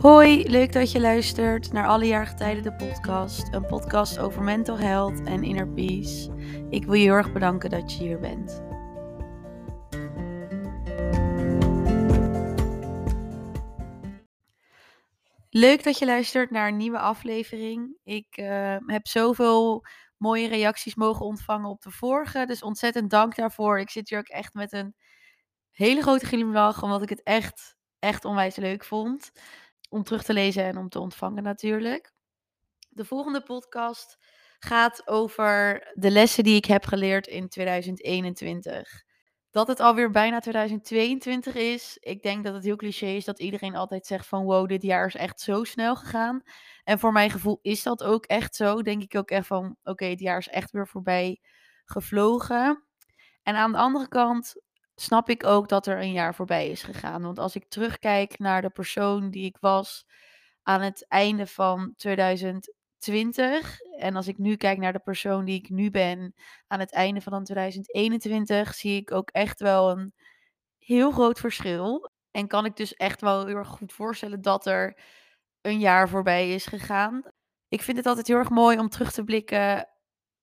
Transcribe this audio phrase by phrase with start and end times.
[0.00, 3.54] Hoi, leuk dat je luistert naar Alle Jaargetijden de podcast.
[3.54, 6.32] Een podcast over mental health en inner peace.
[6.70, 8.62] Ik wil je heel erg bedanken dat je hier bent.
[15.50, 17.96] Leuk dat je luistert naar een nieuwe aflevering.
[18.04, 19.84] Ik uh, heb zoveel
[20.16, 23.80] mooie reacties mogen ontvangen op de vorige, dus ontzettend dank daarvoor.
[23.80, 24.94] Ik zit hier ook echt met een
[25.70, 29.32] hele grote glimlach, omdat ik het echt, echt onwijs leuk vond
[29.90, 32.12] om terug te lezen en om te ontvangen natuurlijk.
[32.88, 34.18] De volgende podcast
[34.58, 39.04] gaat over de lessen die ik heb geleerd in 2021.
[39.50, 41.96] Dat het alweer bijna 2022 is.
[42.00, 45.06] Ik denk dat het heel cliché is dat iedereen altijd zegt van wow, dit jaar
[45.06, 46.42] is echt zo snel gegaan.
[46.84, 48.82] En voor mijn gevoel is dat ook echt zo.
[48.82, 51.40] Denk ik ook echt van oké, het jaar is echt weer voorbij
[51.84, 52.84] gevlogen.
[53.42, 54.54] En aan de andere kant
[55.00, 57.22] snap ik ook dat er een jaar voorbij is gegaan.
[57.22, 60.06] Want als ik terugkijk naar de persoon die ik was
[60.62, 63.80] aan het einde van 2020.
[63.98, 66.34] En als ik nu kijk naar de persoon die ik nu ben
[66.66, 70.14] aan het einde van 2021, zie ik ook echt wel een
[70.78, 72.10] heel groot verschil.
[72.30, 75.00] En kan ik dus echt wel heel erg goed voorstellen dat er
[75.60, 77.22] een jaar voorbij is gegaan.
[77.68, 79.88] Ik vind het altijd heel erg mooi om terug te blikken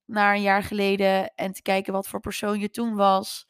[0.06, 3.48] naar een jaar geleden en te kijken wat voor persoon je toen was.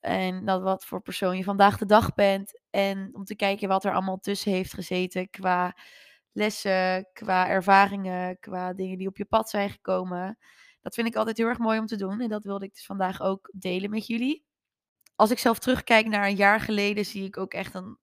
[0.00, 2.60] En dat wat voor persoon je vandaag de dag bent.
[2.70, 5.76] En om te kijken wat er allemaal tussen heeft gezeten qua
[6.32, 10.38] lessen, qua ervaringen, qua dingen die op je pad zijn gekomen.
[10.80, 12.20] Dat vind ik altijd heel erg mooi om te doen.
[12.20, 14.44] En dat wilde ik dus vandaag ook delen met jullie.
[15.14, 17.98] Als ik zelf terugkijk naar een jaar geleden, zie ik ook echt een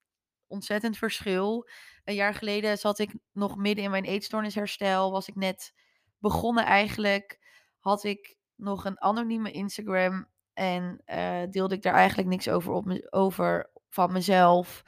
[0.48, 1.70] ontzettend verschil.
[2.04, 5.12] Een jaar geleden zat ik nog midden in mijn eetstoornisherstel.
[5.12, 5.74] Was ik net
[6.20, 7.40] begonnen eigenlijk.
[7.80, 10.28] Had ik nog een anonieme Instagram.
[10.56, 14.84] En uh, deelde ik daar eigenlijk niks over, op over van mezelf.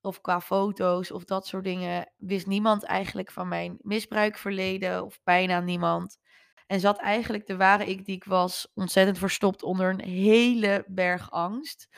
[0.00, 2.12] Of qua foto's of dat soort dingen.
[2.16, 5.04] Wist niemand eigenlijk van mijn misbruikverleden.
[5.04, 6.18] Of bijna niemand.
[6.66, 11.30] En zat eigenlijk de ware ik die ik was ontzettend verstopt onder een hele berg
[11.30, 11.88] angst.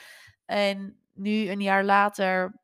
[0.45, 2.61] En nu een jaar later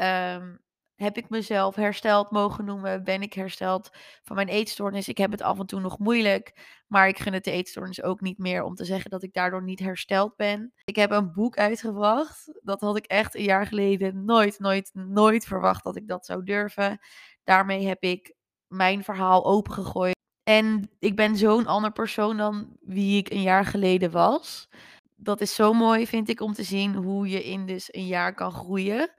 [0.00, 0.60] um,
[1.02, 3.04] heb ik mezelf hersteld mogen noemen?
[3.04, 3.90] Ben ik hersteld
[4.22, 5.08] van mijn eetstoornis?
[5.08, 8.20] Ik heb het af en toe nog moeilijk, maar ik gun het de eetstoornis ook
[8.20, 10.72] niet meer om te zeggen dat ik daardoor niet hersteld ben.
[10.84, 12.60] Ik heb een boek uitgebracht.
[12.62, 16.44] Dat had ik echt een jaar geleden nooit, nooit, nooit verwacht dat ik dat zou
[16.44, 16.98] durven.
[17.44, 18.34] Daarmee heb ik
[18.66, 20.18] mijn verhaal opengegooid.
[20.42, 24.68] En ik ben zo'n ander persoon dan wie ik een jaar geleden was.
[25.16, 28.34] Dat is zo mooi, vind ik, om te zien hoe je in dus een jaar
[28.34, 29.10] kan groeien.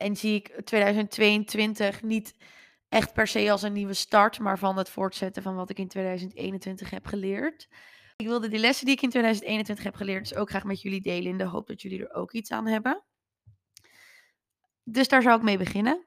[0.00, 2.34] En zie ik 2022 niet
[2.88, 5.88] echt per se als een nieuwe start, maar van het voortzetten van wat ik in
[5.88, 7.68] 2021 heb geleerd.
[8.16, 11.00] Ik wilde die lessen die ik in 2021 heb geleerd, dus ook graag met jullie
[11.00, 13.02] delen in de hoop dat jullie er ook iets aan hebben.
[14.84, 16.04] Dus daar zou ik mee beginnen.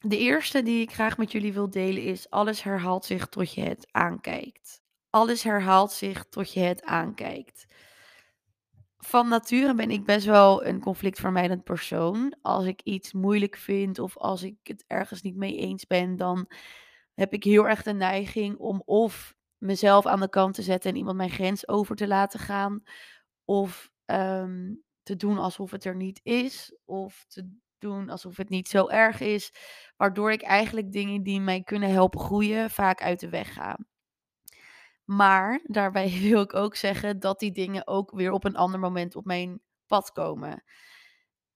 [0.00, 3.62] De eerste die ik graag met jullie wil delen is: alles herhaalt zich tot je
[3.62, 4.82] het aankijkt.
[5.10, 7.66] Alles herhaalt zich tot je het aankijkt
[9.04, 12.36] van nature ben ik best wel een conflictvermijdend persoon.
[12.42, 16.50] Als ik iets moeilijk vind of als ik het ergens niet mee eens ben, dan
[17.14, 20.96] heb ik heel erg de neiging om of mezelf aan de kant te zetten en
[20.96, 22.82] iemand mijn grens over te laten gaan,
[23.44, 28.68] of um, te doen alsof het er niet is, of te doen alsof het niet
[28.68, 29.52] zo erg is,
[29.96, 33.78] waardoor ik eigenlijk dingen die mij kunnen helpen groeien vaak uit de weg ga.
[35.04, 39.16] Maar daarbij wil ik ook zeggen dat die dingen ook weer op een ander moment
[39.16, 40.64] op mijn pad komen.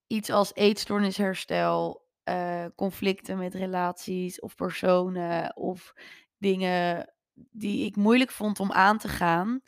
[0.07, 5.93] Iets als eetstoornisherstel, uh, conflicten met relaties of personen of
[6.39, 7.13] dingen
[7.51, 9.61] die ik moeilijk vond om aan te gaan.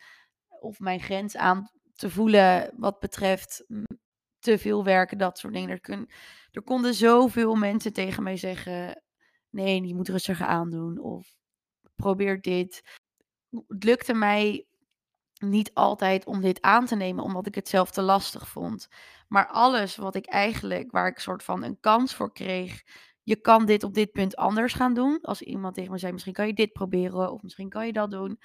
[0.49, 3.65] Of mijn grens aan te voelen wat betreft
[4.39, 5.71] te veel werken, dat soort dingen.
[5.71, 6.11] Er, kun,
[6.51, 9.03] er konden zoveel mensen tegen mij zeggen:
[9.51, 10.99] nee, je moet rustiger aandoen.
[10.99, 11.35] Of
[11.95, 13.00] probeer dit
[13.51, 14.67] het lukte mij
[15.41, 18.89] niet altijd om dit aan te nemen, omdat ik het zelf te lastig vond.
[19.29, 22.83] Maar alles wat ik eigenlijk, waar ik soort van een kans voor kreeg,
[23.23, 25.19] je kan dit op dit punt anders gaan doen.
[25.23, 28.11] Als iemand tegen me zei, misschien kan je dit proberen of misschien kan je dat
[28.11, 28.41] doen.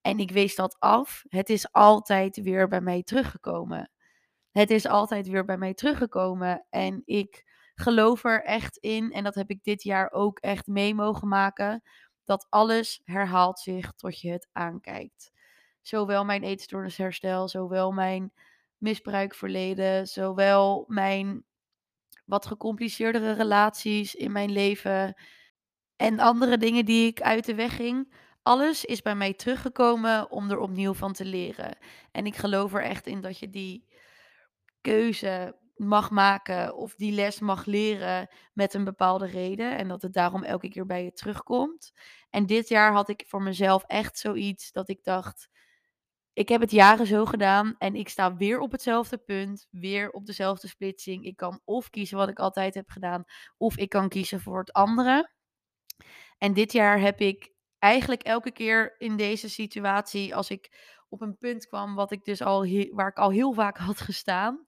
[0.00, 1.24] En ik wees dat af.
[1.28, 3.90] Het is altijd weer bij mij teruggekomen.
[4.50, 6.66] Het is altijd weer bij mij teruggekomen.
[6.70, 7.44] En ik
[7.74, 9.12] geloof er echt in.
[9.12, 11.82] En dat heb ik dit jaar ook echt mee mogen maken
[12.30, 15.32] dat alles herhaalt zich tot je het aankijkt.
[15.80, 18.32] Zowel mijn eetstoornisherstel, zowel mijn
[18.78, 21.44] misbruikverleden, zowel mijn
[22.24, 25.14] wat gecompliceerdere relaties in mijn leven
[25.96, 28.14] en andere dingen die ik uit de weg ging.
[28.42, 31.78] Alles is bij mij teruggekomen om er opnieuw van te leren.
[32.10, 33.86] En ik geloof er echt in dat je die
[34.80, 35.56] keuze
[35.86, 40.42] mag maken of die les mag leren met een bepaalde reden en dat het daarom
[40.42, 41.92] elke keer bij je terugkomt.
[42.30, 45.48] En dit jaar had ik voor mezelf echt zoiets dat ik dacht:
[46.32, 50.26] ik heb het jaren zo gedaan en ik sta weer op hetzelfde punt, weer op
[50.26, 51.24] dezelfde splitsing.
[51.24, 53.24] Ik kan of kiezen wat ik altijd heb gedaan,
[53.56, 55.30] of ik kan kiezen voor het andere.
[56.38, 61.36] En dit jaar heb ik eigenlijk elke keer in deze situatie, als ik op een
[61.36, 64.64] punt kwam wat ik dus al waar ik al heel vaak had gestaan,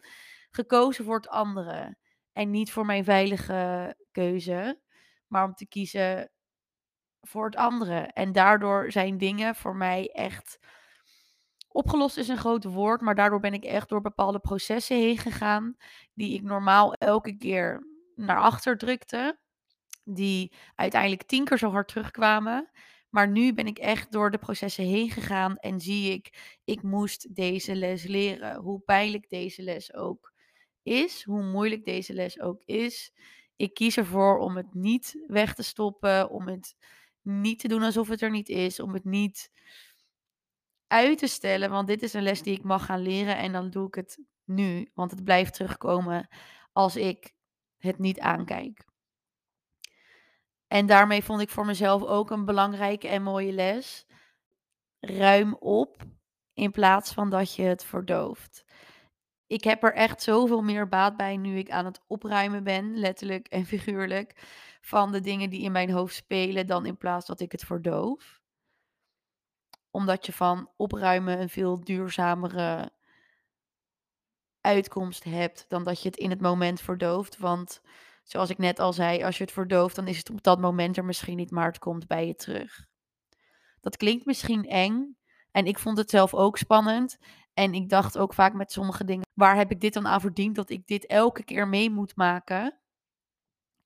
[0.54, 1.96] gekozen voor het andere.
[2.32, 4.81] En niet voor mijn veilige keuze,
[5.26, 6.31] maar om te kiezen
[7.20, 8.00] voor het andere.
[8.00, 10.58] En daardoor zijn dingen voor mij echt
[11.69, 15.76] opgelost is een groot woord, maar daardoor ben ik echt door bepaalde processen heen gegaan
[16.14, 19.38] die ik normaal elke keer naar achter drukte,
[20.04, 22.70] die uiteindelijk tien keer zo hard terugkwamen.
[23.10, 27.34] Maar nu ben ik echt door de processen heen gegaan en zie ik, ik moest
[27.34, 28.56] deze les leren.
[28.56, 30.31] Hoe pijnlijk deze les ook
[30.82, 33.12] is, hoe moeilijk deze les ook is.
[33.56, 36.76] Ik kies ervoor om het niet weg te stoppen, om het
[37.23, 39.50] niet te doen alsof het er niet is, om het niet
[40.87, 43.70] uit te stellen, want dit is een les die ik mag gaan leren en dan
[43.70, 46.29] doe ik het nu, want het blijft terugkomen
[46.73, 47.35] als ik
[47.78, 48.85] het niet aankijk.
[50.67, 54.06] En daarmee vond ik voor mezelf ook een belangrijke en mooie les.
[55.00, 56.02] Ruim op
[56.55, 58.64] in plaats van dat je het verdooft.
[59.52, 63.46] Ik heb er echt zoveel meer baat bij nu ik aan het opruimen ben, letterlijk
[63.46, 64.34] en figuurlijk,
[64.81, 68.40] van de dingen die in mijn hoofd spelen, dan in plaats dat ik het verdoof
[69.93, 72.93] omdat je van opruimen een veel duurzamere
[74.60, 77.38] uitkomst hebt dan dat je het in het moment verdooft.
[77.38, 77.81] Want
[78.22, 80.96] zoals ik net al zei, als je het verdooft, dan is het op dat moment
[80.96, 82.87] er misschien niet, maar het komt bij je terug.
[83.81, 85.16] Dat klinkt misschien eng.
[85.50, 87.19] En ik vond het zelf ook spannend.
[87.54, 90.54] En ik dacht ook vaak met sommige dingen, waar heb ik dit dan aan verdiend
[90.54, 92.78] dat ik dit elke keer mee moet maken?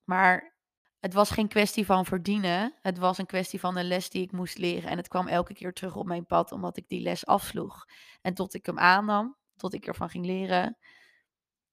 [0.04, 0.56] Maar
[1.00, 2.74] het was geen kwestie van verdienen.
[2.80, 4.90] Het was een kwestie van een les die ik moest leren.
[4.90, 7.84] En het kwam elke keer terug op mijn pad omdat ik die les afsloeg.
[8.22, 10.78] En tot ik hem aannam, tot ik ervan ging leren,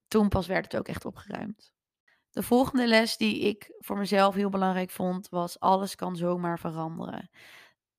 [0.08, 1.74] toen pas werd het ook echt opgeruimd.
[2.30, 7.30] De volgende les die ik voor mezelf heel belangrijk vond, was alles kan zomaar veranderen.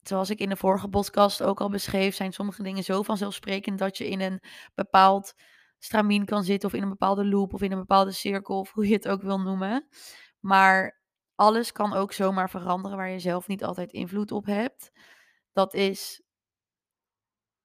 [0.09, 3.99] Zoals ik in de vorige podcast ook al beschreef, zijn sommige dingen zo vanzelfsprekend dat
[3.99, 4.43] je in een
[4.75, 5.35] bepaald
[5.79, 8.89] stramien kan zitten of in een bepaalde loop of in een bepaalde cirkel of hoe
[8.89, 9.89] je het ook wil noemen.
[10.41, 11.03] Maar
[11.35, 14.91] alles kan ook zomaar veranderen waar je zelf niet altijd invloed op hebt.
[15.53, 16.23] Dat is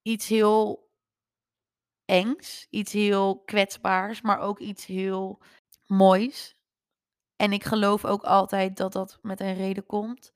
[0.01, 0.89] iets heel
[2.05, 5.41] engs, iets heel kwetsbaars, maar ook iets heel
[5.85, 6.57] moois.
[7.35, 10.31] En ik geloof ook altijd dat dat met een reden komt.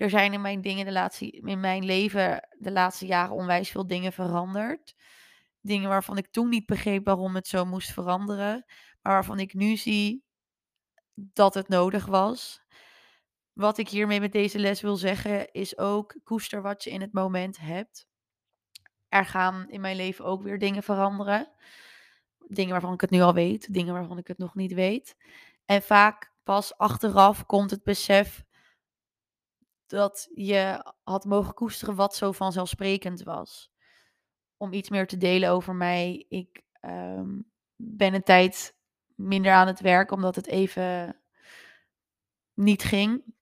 [0.00, 3.86] Er zijn in mijn dingen de laatste, in mijn leven de laatste jaren onwijs veel
[3.86, 4.94] dingen veranderd.
[5.60, 8.64] Dingen waarvan ik toen niet begreep waarom het zo moest veranderen.
[9.02, 10.24] Maar waarvan ik nu zie
[11.14, 12.62] dat het nodig was.
[13.52, 17.12] Wat ik hiermee met deze les wil zeggen is ook koester wat je in het
[17.12, 18.06] moment hebt.
[19.08, 21.50] Er gaan in mijn leven ook weer dingen veranderen.
[22.46, 25.16] Dingen waarvan ik het nu al weet, dingen waarvan ik het nog niet weet.
[25.64, 28.48] En vaak pas achteraf komt het besef
[29.90, 33.70] dat je had mogen koesteren wat zo vanzelfsprekend was.
[34.56, 36.24] Om iets meer te delen over mij.
[36.28, 37.40] Ik ehm,
[37.76, 38.76] ben een tijd
[39.14, 41.20] minder aan het werk omdat het even
[42.54, 43.34] niet ging.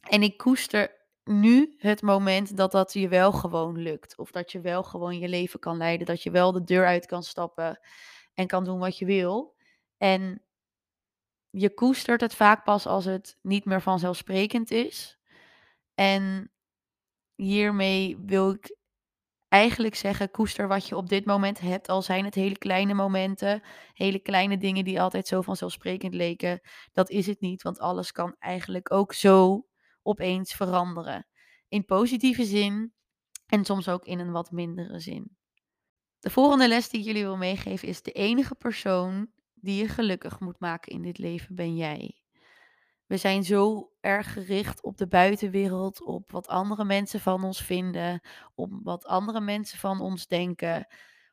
[0.00, 4.18] En ik koester nu het moment dat dat je wel gewoon lukt.
[4.18, 6.06] Of dat je wel gewoon je leven kan leiden.
[6.06, 7.80] Dat je wel de deur uit kan stappen
[8.34, 9.56] en kan doen wat je wil.
[9.96, 10.42] En
[11.50, 15.15] je koestert het vaak pas als het niet meer vanzelfsprekend is.
[15.96, 16.52] En
[17.34, 18.76] hiermee wil ik
[19.48, 21.88] eigenlijk zeggen, koester wat je op dit moment hebt.
[21.88, 23.62] Al zijn het hele kleine momenten,
[23.92, 26.60] hele kleine dingen die altijd zo vanzelfsprekend leken.
[26.92, 29.66] Dat is het niet, want alles kan eigenlijk ook zo
[30.02, 31.26] opeens veranderen.
[31.68, 32.92] In positieve zin
[33.46, 35.36] en soms ook in een wat mindere zin.
[36.18, 40.40] De volgende les die ik jullie wil meegeven is: de enige persoon die je gelukkig
[40.40, 42.20] moet maken in dit leven ben jij.
[43.06, 48.20] We zijn zo erg gericht op de buitenwereld, op wat andere mensen van ons vinden,
[48.54, 50.86] op wat andere mensen van ons denken,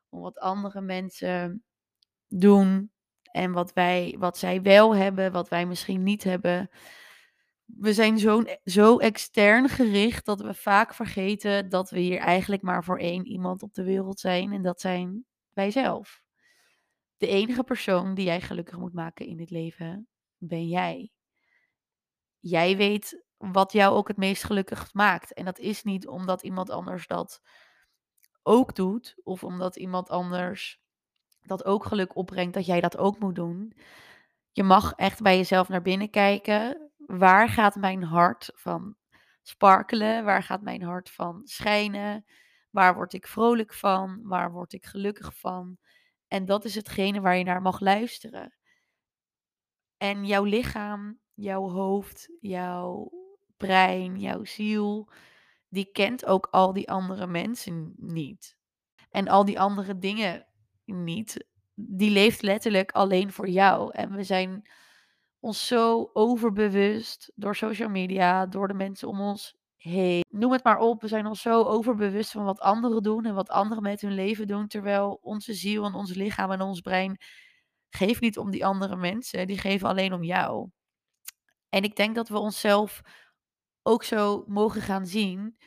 [0.10, 1.64] op wat andere mensen
[2.28, 2.92] doen
[3.32, 6.70] en wat, wij, wat zij wel hebben, wat wij misschien niet hebben.
[7.66, 12.84] We zijn zo, zo extern gericht dat we vaak vergeten dat we hier eigenlijk maar
[12.84, 16.22] voor één iemand op de wereld zijn en dat zijn wij zelf.
[17.18, 21.13] De enige persoon die jij gelukkig moet maken in dit leven ben jij
[22.44, 25.34] jij weet wat jou ook het meest gelukkig maakt.
[25.34, 27.42] En dat is niet omdat iemand anders dat
[28.42, 30.82] ook doet, of omdat iemand anders
[31.42, 33.74] dat ook geluk opbrengt, dat jij dat ook moet doen.
[34.52, 36.92] Je mag echt bij jezelf naar binnen kijken.
[36.98, 38.96] Waar gaat mijn hart van
[39.42, 40.24] sparkelen?
[40.24, 42.26] Waar gaat mijn hart van schijnen?
[42.70, 44.20] Waar word ik vrolijk van?
[44.24, 45.78] Waar word ik gelukkig van?
[46.28, 48.56] En dat is hetgene waar je naar mag luisteren.
[49.98, 53.12] En jouw lichaam, jouw hoofd, jouw
[53.58, 55.10] brein, jouw ziel,
[55.70, 58.58] die kent ook al die andere mensen niet.
[59.10, 60.46] En al die andere dingen
[60.86, 61.48] niet.
[61.76, 63.92] Die leeft letterlijk alleen voor jou.
[63.94, 64.70] En we zijn
[65.40, 70.24] ons zo overbewust door social media, door de mensen om ons heen.
[70.30, 71.02] Noem het maar op.
[71.02, 74.48] We zijn ons zo overbewust van wat anderen doen en wat anderen met hun leven
[74.48, 74.68] doen.
[74.68, 77.18] Terwijl onze ziel en ons lichaam en ons brein
[77.90, 79.48] geeft niet om die andere mensen.
[79.48, 80.70] Die geven alleen om jou.
[81.74, 83.02] En ik denk dat we onszelf
[83.82, 85.58] ook zo mogen gaan zien.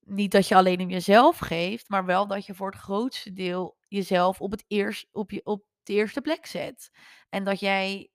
[0.00, 3.76] Niet dat je alleen om jezelf geeft, maar wel dat je voor het grootste deel
[3.88, 6.90] jezelf op, het eerst, op, je, op de eerste plek zet.
[7.28, 8.10] En dat jij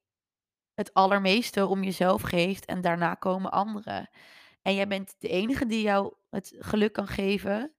[0.74, 4.10] het allermeeste om jezelf geeft en daarna komen anderen.
[4.62, 7.74] En jij bent de enige die jou het geluk kan geven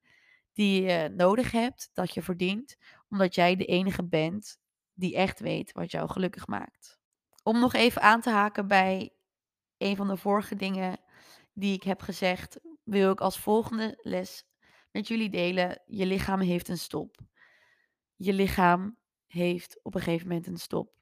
[0.53, 2.76] die je nodig hebt, dat je verdient,
[3.09, 4.59] omdat jij de enige bent
[4.93, 7.03] die echt weet wat jou gelukkig maakt.
[7.47, 9.13] Om nog even aan te haken bij
[9.79, 10.99] een van de vorige dingen
[11.53, 14.45] die ik heb gezegd, wil ik als volgende les
[14.91, 15.83] met jullie delen.
[15.87, 17.17] Je lichaam heeft een stop.
[18.17, 18.97] Je lichaam
[19.27, 20.93] heeft op een gegeven moment een stop.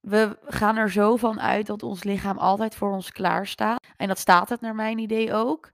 [0.00, 3.86] We gaan er zo van uit dat ons lichaam altijd voor ons klaar staat.
[3.96, 5.70] En dat staat het naar mijn idee ook.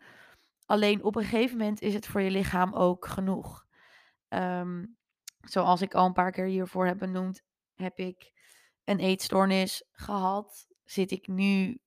[0.67, 3.67] Alleen op een gegeven moment is het voor je lichaam ook genoeg.
[4.29, 4.85] Ehm,
[5.41, 7.43] zoals ik al een paar keer hiervoor heb benoemd,
[7.75, 8.33] heb ik
[8.89, 10.67] een eetstoornis gehad.
[10.85, 11.81] Zit ik nu,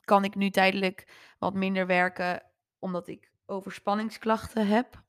[0.00, 1.08] kan ik nu tijdelijk
[1.38, 2.42] wat minder werken
[2.78, 5.04] omdat ik overspanningsklachten heb.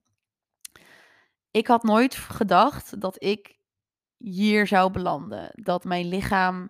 [1.52, 3.60] Ik had nooit gedacht dat ik
[4.18, 5.52] hier zou belanden.
[5.54, 6.70] Dat mijn lichaam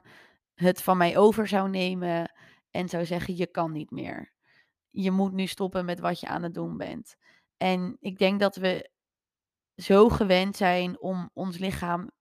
[0.53, 2.31] het van mij over zou nemen
[2.71, 4.33] en zou zeggen: je kan niet meer.
[4.89, 7.15] Je moet nu stoppen met wat je aan het doen bent.
[7.57, 8.89] En ik denk dat we
[9.75, 12.11] zo gewend zijn om ons lichaam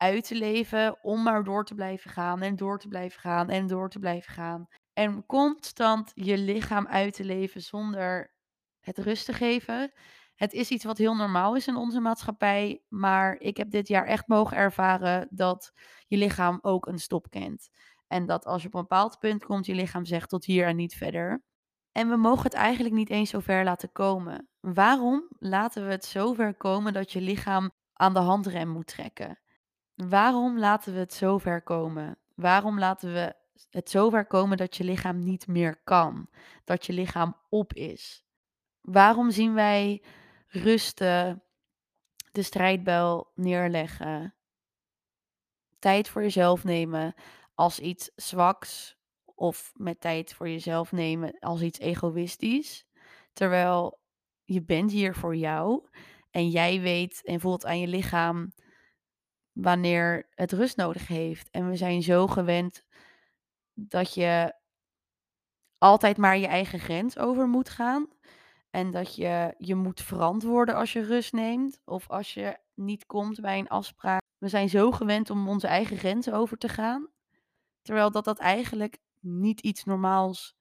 [0.00, 3.66] uit te leven, om maar door te blijven gaan en door te blijven gaan en
[3.66, 4.66] door te blijven gaan.
[4.92, 8.34] En constant je lichaam uit te leven zonder
[8.80, 9.92] het rust te geven.
[10.34, 14.06] Het is iets wat heel normaal is in onze maatschappij, maar ik heb dit jaar
[14.06, 15.72] echt mogen ervaren dat
[16.06, 17.68] je lichaam ook een stop kent.
[18.06, 20.76] En dat als je op een bepaald punt komt, je lichaam zegt tot hier en
[20.76, 21.42] niet verder.
[21.92, 24.48] En we mogen het eigenlijk niet eens zo ver laten komen.
[24.60, 29.38] Waarom laten we het zo ver komen dat je lichaam aan de handrem moet trekken?
[30.08, 32.18] Waarom laten we het zo ver komen?
[32.34, 33.34] Waarom laten we
[33.70, 36.28] het zo ver komen dat je lichaam niet meer kan?
[36.64, 38.24] Dat je lichaam op is?
[38.80, 40.02] Waarom zien wij
[40.46, 41.42] rusten,
[42.32, 44.34] de strijdbel neerleggen,
[45.78, 47.14] tijd voor jezelf nemen
[47.54, 52.86] als iets zwaks of met tijd voor jezelf nemen als iets egoïstisch.
[53.32, 54.00] Terwijl
[54.44, 55.86] je bent hier voor jou
[56.30, 58.52] en jij weet en voelt aan je lichaam
[59.52, 61.50] wanneer het rust nodig heeft.
[61.50, 62.84] En we zijn zo gewend
[63.74, 64.54] dat je
[65.78, 68.08] altijd maar je eigen grens over moet gaan.
[68.70, 73.40] En dat je je moet verantwoorden als je rust neemt of als je niet komt
[73.40, 74.20] bij een afspraak.
[74.38, 77.08] We zijn zo gewend om onze eigen grenzen over te gaan.
[77.82, 80.56] Terwijl dat dat eigenlijk niet iets normaals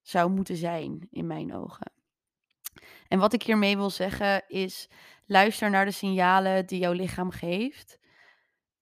[0.00, 1.92] zou moeten zijn in mijn ogen.
[3.08, 4.88] En wat ik hiermee wil zeggen is:
[5.26, 7.98] luister naar de signalen die jouw lichaam geeft.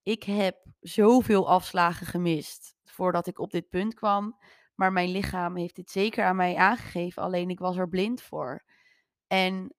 [0.02, 4.38] Ik heb zoveel afslagen gemist voordat ik op dit punt kwam.
[4.75, 8.64] Maar mijn lichaam heeft dit zeker aan mij aangegeven, alleen ik was er blind voor.
[9.26, 9.75] En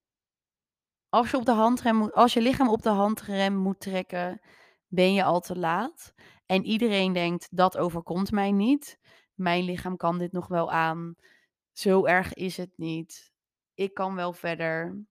[1.09, 4.41] als je, op de handrem als je lichaam op de handrem moet trekken,
[4.87, 6.13] ben je al te laat.
[6.45, 8.99] En iedereen denkt, dat overkomt mij niet.
[9.33, 11.15] Mijn lichaam kan dit nog wel aan.
[11.71, 13.31] Zo erg is het niet.
[13.73, 15.05] Ik kan wel verder.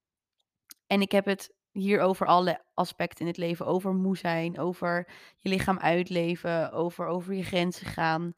[0.87, 3.67] En ik heb het hier over alle aspecten in het leven.
[3.67, 8.35] Over moe zijn, over je lichaam uitleven, over over je grenzen gaan.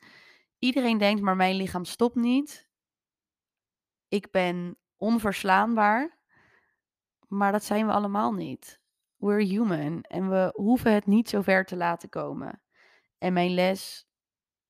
[0.59, 2.69] Iedereen denkt, maar mijn lichaam stopt niet.
[4.09, 6.21] Ik ben onverslaanbaar.
[7.29, 8.81] Maar dat zijn we allemaal niet.
[9.17, 12.62] We're human en we hoeven het niet zo ver te laten komen.
[13.19, 14.07] En mijn les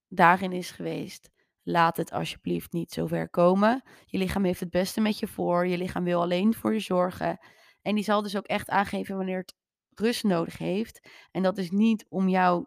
[0.09, 1.31] daarin is geweest:
[1.63, 3.83] laat het alsjeblieft niet zo ver komen.
[4.07, 5.67] Je lichaam heeft het beste met je voor.
[5.67, 7.39] Je lichaam wil alleen voor je zorgen.
[7.83, 9.55] En die zal dus ook echt aangeven wanneer het
[9.95, 11.09] rust nodig heeft.
[11.31, 12.67] En dat is niet om jou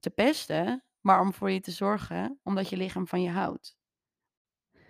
[0.00, 3.76] te pesten, maar om voor je te zorgen, omdat je lichaam van je houdt.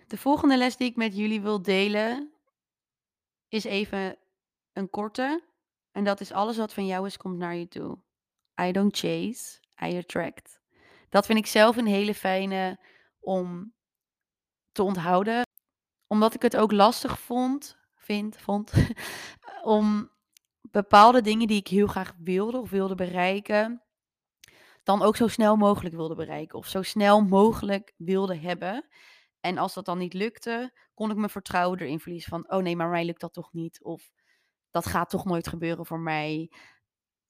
[0.07, 2.33] De volgende les die ik met jullie wil delen
[3.47, 4.17] is even
[4.73, 5.43] een korte.
[5.91, 7.99] En dat is alles wat van jou is, komt naar je toe.
[8.61, 10.59] I don't chase, I attract.
[11.09, 12.79] Dat vind ik zelf een hele fijne
[13.19, 13.73] om
[14.71, 15.41] te onthouden.
[16.07, 18.73] Omdat ik het ook lastig vond, vind, vond,
[19.77, 20.11] om
[20.61, 23.83] bepaalde dingen die ik heel graag wilde of wilde bereiken,
[24.83, 28.87] dan ook zo snel mogelijk wilde bereiken of zo snel mogelijk wilde hebben.
[29.39, 32.75] En als dat dan niet lukte, kon ik mijn vertrouwen erin verliezen van, oh nee,
[32.75, 33.83] maar mij lukt dat toch niet?
[33.83, 34.11] Of
[34.71, 36.51] dat gaat toch nooit gebeuren voor mij.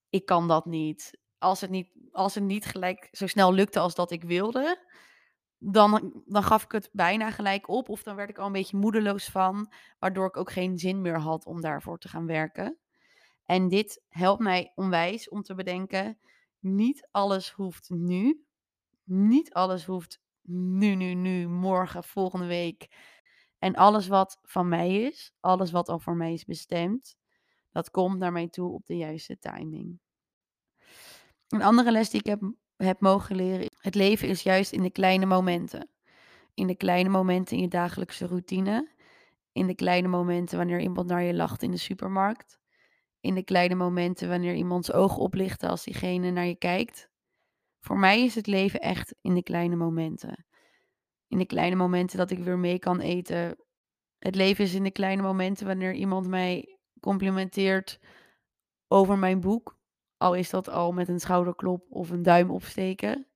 [0.10, 1.20] Ik kan dat niet.
[1.38, 4.88] Als het niet, als het niet gelijk zo snel lukte als dat ik wilde,
[5.72, 7.90] dan, dan gaf ik het bijna gelijk op.
[7.90, 11.20] Of dan werd ik al een beetje moedeloos van, waardoor ik ook geen zin meer
[11.20, 12.78] had om daarvoor te gaan werken.
[13.46, 16.20] En dit helpt mij onwijs om te bedenken,
[16.60, 18.46] niet alles hoeft nu.
[19.04, 22.88] Niet alles hoeft nu, nu, nu, morgen, volgende week.
[23.60, 27.16] En alles wat van mij is, alles wat al voor mij is bestemd,
[27.72, 30.00] dat komt naar mij toe op de juiste timing.
[31.48, 32.54] Een andere les die ik heb,
[32.84, 35.90] heb mogen leren, het leven is juist in de kleine momenten.
[36.54, 38.92] In de kleine momenten in je dagelijkse routine.
[39.52, 42.60] In de kleine momenten wanneer iemand naar je lacht in de supermarkt.
[43.20, 47.10] In de kleine momenten wanneer iemands ogen oplichten als diegene naar je kijkt.
[47.80, 50.46] Voor mij is het leven echt in de kleine momenten.
[51.28, 53.58] In de kleine momenten dat ik weer mee kan eten.
[54.20, 58.00] Het leven is in de kleine momenten wanneer iemand mij complimenteert
[58.88, 59.78] over mijn boek.
[60.24, 63.28] Al is dat al met een schouderklop of een duim opsteken.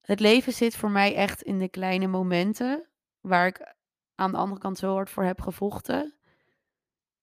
[0.00, 2.88] Het leven zit voor mij echt in de kleine momenten
[3.20, 3.74] waar ik
[4.14, 6.18] aan de andere kant zo hard voor heb gevochten,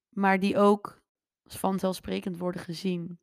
[0.10, 1.02] maar die ook
[1.44, 3.20] vanzelfsprekend worden gezien.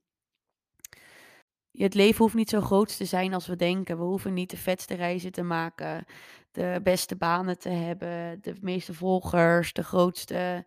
[1.70, 3.98] Het leven hoeft niet zo groot te zijn als we denken.
[3.98, 6.04] We hoeven niet de vetste reizen te maken,
[6.50, 10.66] de beste banen te hebben, de meeste volgers, de grootste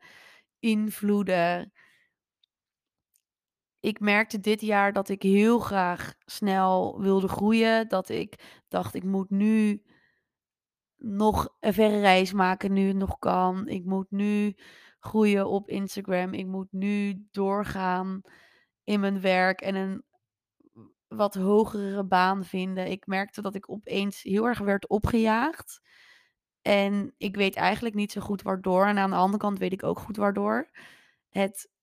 [0.60, 1.74] invloeden.
[3.86, 7.88] Ik merkte dit jaar dat ik heel graag snel wilde groeien.
[7.88, 9.84] Dat ik dacht, ik moet nu
[10.98, 13.68] nog een verre reis maken nu het nog kan.
[13.68, 14.56] Ik moet nu
[15.00, 16.34] groeien op Instagram.
[16.34, 18.22] Ik moet nu doorgaan
[18.84, 20.04] in mijn werk en een
[21.08, 22.92] wat hogere baan vinden.
[22.92, 25.82] Ik merkte dat ik opeens heel erg werd opgejaagd.
[26.62, 28.86] En ik weet eigenlijk niet zo goed waardoor.
[28.86, 30.70] En aan de andere kant weet ik ook goed waardoor.
[31.30, 31.74] Het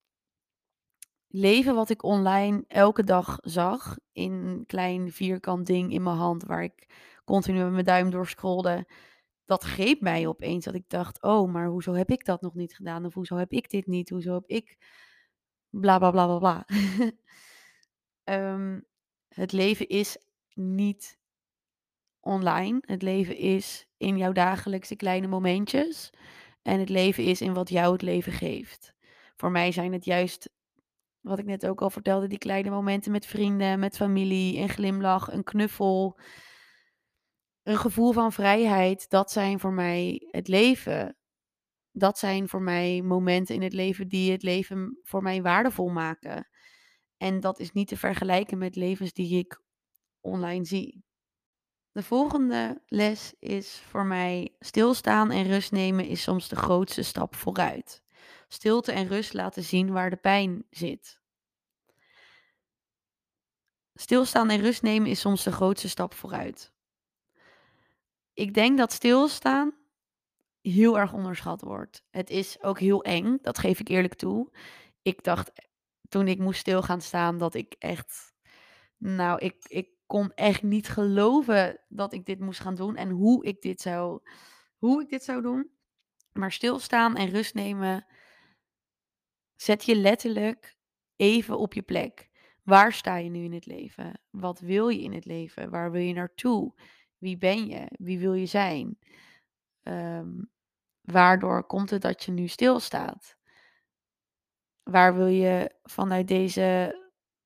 [1.32, 6.44] leven wat ik online elke dag zag, in een klein vierkant ding in mijn hand,
[6.44, 6.86] waar ik
[7.24, 8.86] continu met mijn duim doorscrolde,
[9.44, 10.64] dat greep mij opeens.
[10.64, 13.04] Dat ik dacht, oh, maar hoezo heb ik dat nog niet gedaan?
[13.04, 14.10] Of hoezo heb ik dit niet?
[14.10, 14.76] Hoezo heb ik
[15.70, 16.66] bla bla bla bla
[18.24, 18.84] um,
[19.28, 20.18] het leven is
[20.54, 21.18] niet
[22.20, 22.78] online.
[22.80, 26.10] Het leven is in jouw dagelijkse kleine momentjes.
[26.62, 28.94] En het leven is in wat jou het leven geeft.
[29.36, 30.50] Voor mij zijn het juist,
[31.22, 35.32] wat ik net ook al vertelde, die kleine momenten met vrienden, met familie, een glimlach,
[35.32, 36.18] een knuffel,
[37.62, 39.10] een gevoel van vrijheid.
[39.10, 41.16] Dat zijn voor mij het leven.
[41.92, 46.48] Dat zijn voor mij momenten in het leven die het leven voor mij waardevol maken.
[47.16, 49.60] En dat is niet te vergelijken met levens die ik
[50.20, 51.04] online zie.
[51.92, 57.34] De volgende les is voor mij stilstaan en rust nemen is soms de grootste stap
[57.34, 58.02] vooruit.
[58.52, 61.20] Stilte en rust laten zien waar de pijn zit.
[63.94, 66.72] Stilstaan en rust nemen is soms de grootste stap vooruit.
[68.34, 69.74] Ik denk dat stilstaan
[70.60, 72.04] heel erg onderschat wordt.
[72.10, 74.52] Het is ook heel eng, dat geef ik eerlijk toe.
[75.02, 75.52] Ik dacht
[76.08, 78.34] toen ik moest stil gaan staan dat ik echt,
[78.96, 83.44] nou, ik, ik kon echt niet geloven dat ik dit moest gaan doen en hoe
[83.44, 84.20] ik dit zou,
[84.76, 85.70] hoe ik dit zou doen.
[86.32, 88.06] Maar stilstaan en rust nemen
[89.62, 90.76] zet je letterlijk
[91.16, 92.30] even op je plek.
[92.62, 94.20] Waar sta je nu in het leven?
[94.30, 95.70] Wat wil je in het leven?
[95.70, 96.74] Waar wil je naartoe?
[97.18, 97.86] Wie ben je?
[97.90, 98.98] Wie wil je zijn?
[99.82, 100.50] Um,
[101.00, 103.36] waardoor komt het dat je nu stilstaat?
[104.82, 107.00] Waar wil je vanuit deze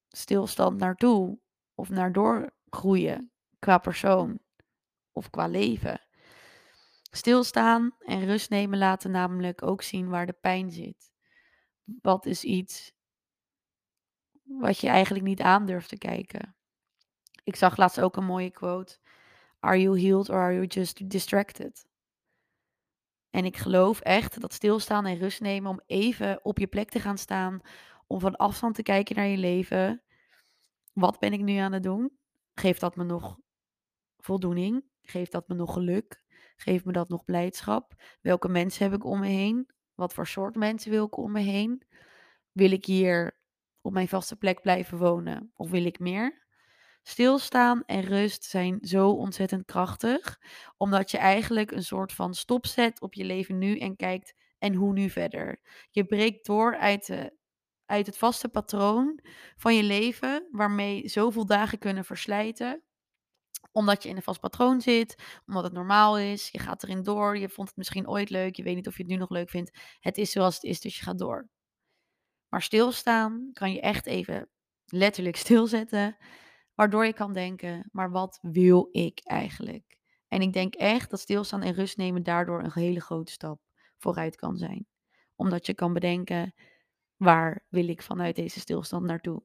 [0.08, 1.38] stilstand naartoe?
[1.74, 4.38] Of naar doorgroeien qua persoon
[5.12, 6.00] of qua leven?
[7.10, 11.14] Stilstaan en rust nemen laten namelijk ook zien waar de pijn zit.
[11.86, 12.92] Wat is iets
[14.42, 16.56] wat je eigenlijk niet aan durft te kijken?
[17.44, 18.98] Ik zag laatst ook een mooie quote.
[19.60, 21.86] Are you healed or are you just distracted?
[23.30, 27.00] En ik geloof echt dat stilstaan en rust nemen om even op je plek te
[27.00, 27.60] gaan staan,
[28.06, 30.02] om van afstand te kijken naar je leven.
[30.92, 32.18] Wat ben ik nu aan het doen?
[32.54, 33.38] Geeft dat me nog
[34.18, 34.84] voldoening?
[35.02, 36.24] Geeft dat me nog geluk?
[36.56, 38.02] Geeft me dat nog blijdschap?
[38.20, 39.70] Welke mensen heb ik om me heen?
[39.96, 41.82] Wat voor soort mensen wil ik om me heen?
[42.52, 43.38] Wil ik hier
[43.80, 46.44] op mijn vaste plek blijven wonen of wil ik meer?
[47.02, 50.40] Stilstaan en rust zijn zo ontzettend krachtig,
[50.76, 54.74] omdat je eigenlijk een soort van stop zet op je leven nu en kijkt en
[54.74, 55.60] hoe nu verder.
[55.90, 57.36] Je breekt door uit, de,
[57.86, 59.20] uit het vaste patroon
[59.56, 62.82] van je leven, waarmee zoveel dagen kunnen verslijten
[63.72, 66.48] omdat je in een vast patroon zit, omdat het normaal is.
[66.48, 67.38] Je gaat erin door.
[67.38, 68.56] Je vond het misschien ooit leuk.
[68.56, 69.78] Je weet niet of je het nu nog leuk vindt.
[70.00, 71.48] Het is zoals het is, dus je gaat door.
[72.48, 74.48] Maar stilstaan kan je echt even
[74.84, 76.16] letterlijk stilzetten.
[76.74, 79.98] Waardoor je kan denken, maar wat wil ik eigenlijk?
[80.28, 83.60] En ik denk echt dat stilstaan en rust nemen daardoor een hele grote stap
[83.96, 84.86] vooruit kan zijn.
[85.36, 86.54] Omdat je kan bedenken,
[87.16, 89.42] waar wil ik vanuit deze stilstand naartoe?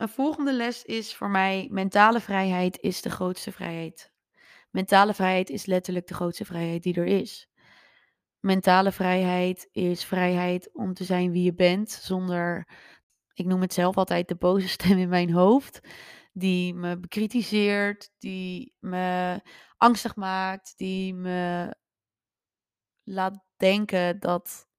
[0.00, 4.12] Een volgende les is voor mij: mentale vrijheid is de grootste vrijheid.
[4.70, 7.48] Mentale vrijheid is letterlijk de grootste vrijheid die er is.
[8.38, 12.68] Mentale vrijheid is vrijheid om te zijn wie je bent, zonder,
[13.32, 15.80] ik noem het zelf altijd de boze stem in mijn hoofd,
[16.32, 19.40] die me bekritiseert, die me
[19.76, 21.74] angstig maakt, die me
[23.02, 24.69] laat denken dat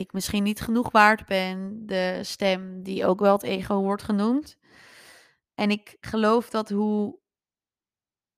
[0.00, 1.86] ik misschien niet genoeg waard ben.
[1.86, 4.58] De stem die ook wel het ego wordt genoemd.
[5.54, 7.18] En ik geloof dat hoe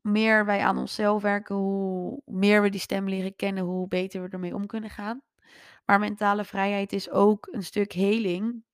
[0.00, 4.28] meer wij aan onszelf werken, hoe meer we die stem leren kennen, hoe beter we
[4.28, 5.22] ermee om kunnen gaan.
[5.84, 8.64] Maar mentale vrijheid is ook een stuk heling.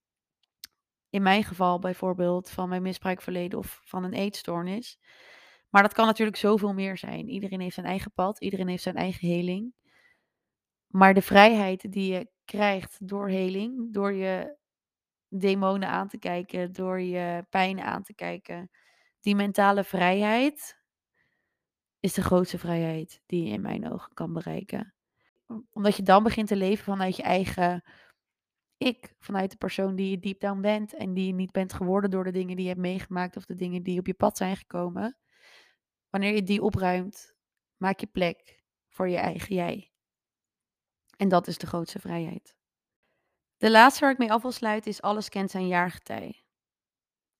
[1.11, 4.99] In mijn geval bijvoorbeeld van mijn misbruikverleden of van een eetstoornis.
[5.69, 7.29] Maar dat kan natuurlijk zoveel meer zijn.
[7.29, 9.73] Iedereen heeft zijn eigen pad, iedereen heeft zijn eigen heling.
[10.87, 14.57] Maar de vrijheid die je krijgt door heling, door je
[15.29, 18.71] demonen aan te kijken, door je pijn aan te kijken,
[19.21, 20.81] die mentale vrijheid
[22.01, 24.95] is de grootste vrijheid die je in mijn ogen kan bereiken.
[25.73, 27.83] Omdat je dan begint te leven vanuit je eigen
[28.77, 32.11] ik, vanuit de persoon die je deep down bent en die je niet bent geworden
[32.11, 34.57] door de dingen die je hebt meegemaakt of de dingen die op je pad zijn
[34.57, 35.19] gekomen.
[36.11, 37.35] Wanneer je die opruimt,
[37.77, 39.88] maak je plek voor je eigen jij.
[41.19, 42.57] En dat is de grootste vrijheid.
[43.57, 46.45] De laatste waar ik mee af wil sluiten is alles kent zijn jaargetij.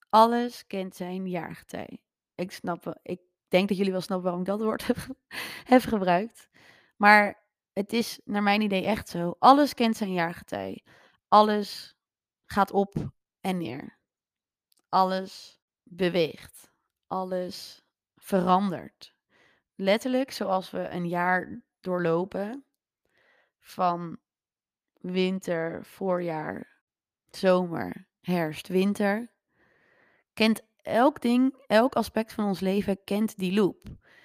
[0.09, 2.01] Alles kent zijn jaargetij.
[2.35, 4.87] Ik snap, ik denk dat jullie wel snappen waarom ik dat woord
[5.73, 6.49] heb, gebruikt.
[6.97, 9.35] Maar het is naar mijn idee echt zo.
[9.39, 10.83] Alles kent zijn jaargetij.
[11.27, 11.95] Alles
[12.45, 12.95] gaat op
[13.41, 13.99] en neer.
[14.89, 16.71] Alles beweegt.
[17.07, 17.81] Alles
[18.15, 19.15] verandert.
[19.75, 22.68] Letterlijk zoals we een jaar doorlopen
[23.69, 24.17] van
[25.01, 26.81] winter, voorjaar,
[27.29, 29.31] zomer, herfst, winter,
[30.33, 33.83] kent elk ding, elk aspect van ons leven kent die loop.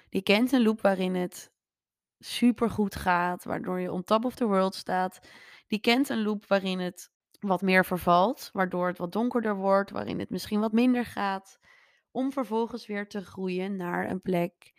[0.09, 1.53] Die kent een loop waarin het
[2.19, 5.21] super goed gaat, waardoor je on top of the world staat.
[5.67, 10.19] Die kent een loop waarin het wat meer vervalt, waardoor het wat donkerder wordt, waarin
[10.19, 11.59] het misschien wat minder gaat,
[12.11, 14.73] om vervolgens weer te groeien naar een plek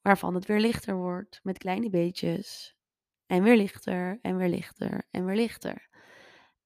[0.00, 2.75] waarvan het weer lichter wordt, met kleine beetjes.
[3.26, 5.88] En weer lichter, en weer lichter, en weer lichter.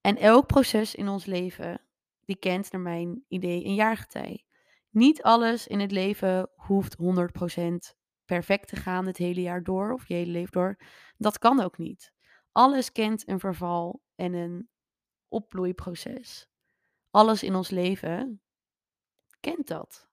[0.01, 1.81] En elk proces in ons leven,
[2.25, 4.44] die kent naar mijn idee een jaargetij.
[4.90, 10.09] Niet alles in het leven hoeft 100% perfect te gaan het hele jaar door of
[10.09, 10.81] je hele leven door.
[11.16, 12.12] Dat kan ook niet.
[12.53, 14.68] Alles kent een verval en een
[15.29, 16.49] opbloeiproces.
[17.11, 18.42] Alles in ons leven
[19.40, 20.09] kent dat.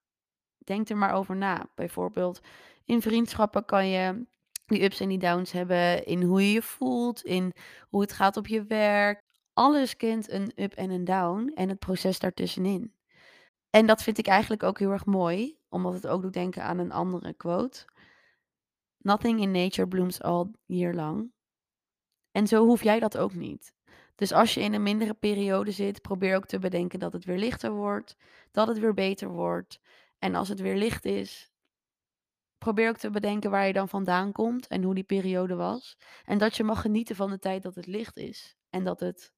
[0.58, 1.70] Denk er maar over na.
[1.76, 2.42] Bijvoorbeeld
[2.86, 4.28] in vriendschappen kan je
[4.68, 7.54] die ups en die downs hebben in hoe je je voelt, in
[7.90, 9.22] hoe het gaat op je werk.
[9.54, 12.94] Alles kent een up en een down en het proces daartussenin.
[13.70, 16.78] En dat vind ik eigenlijk ook heel erg mooi, omdat het ook doet denken aan
[16.78, 17.86] een andere quote.
[18.98, 21.32] Nothing in nature blooms all year long.
[22.32, 23.76] En zo hoef jij dat ook niet.
[24.16, 27.38] Dus als je in een mindere periode zit, probeer ook te bedenken dat het weer
[27.38, 28.16] lichter wordt,
[28.52, 29.80] dat het weer beter wordt.
[30.20, 31.52] En als het weer licht is,
[32.68, 35.98] probeer ook te bedenken waar je dan vandaan komt en hoe die periode was.
[36.24, 39.34] En dat je mag genieten van de tijd dat het licht is en dat het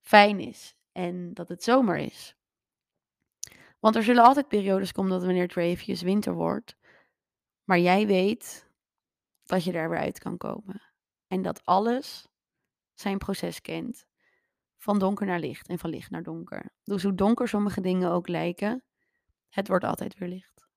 [0.00, 2.36] fijn is en dat het zomer is.
[3.78, 5.54] Want er zullen altijd periodes komen dat wanneer
[5.86, 6.76] het winter wordt.
[7.64, 8.68] Maar jij weet
[9.44, 10.82] dat je daar weer uit kan komen.
[11.26, 12.28] En dat alles
[12.94, 14.06] zijn proces kent.
[14.76, 16.72] Van donker naar licht en van licht naar donker.
[16.84, 18.84] Dus hoe donker sommige dingen ook lijken,
[19.48, 20.69] het wordt altijd weer licht.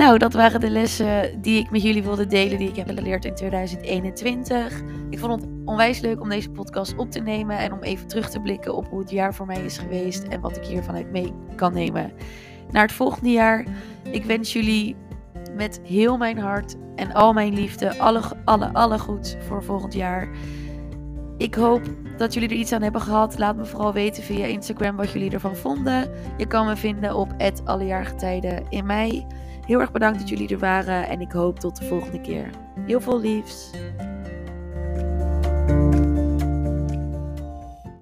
[0.00, 3.24] Nou, dat waren de lessen die ik met jullie wilde delen, die ik heb geleerd
[3.24, 4.80] in 2021.
[5.10, 8.30] Ik vond het onwijs leuk om deze podcast op te nemen en om even terug
[8.30, 11.10] te blikken op hoe het jaar voor mij is geweest en wat ik hiervan uit
[11.10, 12.12] mee kan nemen
[12.70, 13.64] naar het volgende jaar.
[14.10, 14.96] Ik wens jullie
[15.56, 20.28] met heel mijn hart en al mijn liefde alle, alle, alle goed voor volgend jaar.
[21.36, 21.82] Ik hoop
[22.16, 23.38] dat jullie er iets aan hebben gehad.
[23.38, 26.10] Laat me vooral weten via Instagram wat jullie ervan vonden.
[26.36, 27.34] Je kan me vinden op
[27.64, 29.26] allejaargetijden in mei.
[29.70, 32.50] Heel erg bedankt dat jullie er waren en ik hoop tot de volgende keer.
[32.86, 33.70] Heel veel liefs!